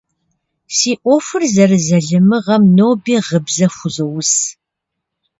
Си 0.75 0.91
ӏуэхур 1.01 1.43
зэрызалымыгъэм 1.53 2.63
ноби 2.77 3.15
гъыбзэ 3.25 3.67
хузоус. 3.75 4.31